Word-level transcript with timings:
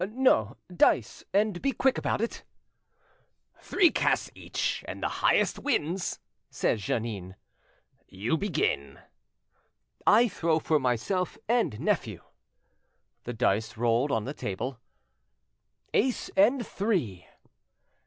"No, 0.13 0.57
dice; 0.75 1.23
and 1.31 1.61
be 1.61 1.73
quick 1.73 1.99
about 1.99 2.21
it." 2.21 2.43
"Three 3.59 3.91
casts 3.91 4.31
each 4.33 4.83
and 4.87 5.03
the 5.03 5.07
highest 5.21 5.59
wins," 5.59 6.17
said 6.49 6.79
Jeannin. 6.79 7.35
"You 8.07 8.35
begin." 8.35 8.99
"I 10.07 10.27
throw 10.27 10.57
for 10.57 10.79
myself 10.79 11.37
and 11.47 11.79
nephew." 11.79 12.23
The 13.25 13.33
dice 13.33 13.77
rolled 13.77 14.11
on 14.11 14.25
the 14.25 14.33
table. 14.33 14.79
"Ace 15.93 16.29
and 16.35 16.65
three." 16.65 17.27